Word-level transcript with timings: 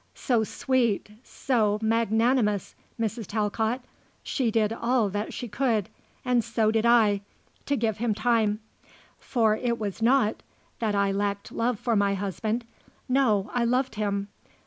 "So 0.15 0.43
sweet, 0.43 1.09
so 1.21 1.77
magnanimous, 1.79 2.73
Mrs. 2.99 3.27
Talcott. 3.27 3.81
She 4.23 4.49
did 4.49 4.73
all 4.73 5.09
that 5.09 5.31
she 5.31 5.47
could 5.47 5.89
and 6.25 6.43
so 6.43 6.71
did 6.71 6.87
I 6.87 7.21
to 7.67 7.75
give 7.75 7.97
him 7.99 8.15
time. 8.15 8.61
For 9.19 9.55
it 9.55 9.77
was 9.77 10.01
not 10.01 10.41
that 10.79 10.95
I 10.95 11.11
lacked 11.11 11.51
love 11.51 11.79
for 11.79 11.95
my 11.95 12.15
husband. 12.15 12.65
No. 13.07 13.51
I 13.53 13.63
loved 13.63 13.93
him. 13.93 14.29